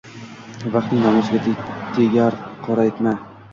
vaqtning 0.75 1.03
nomusiga 1.03 1.53
tegar 1.99 2.41
qoraytma 2.67 3.17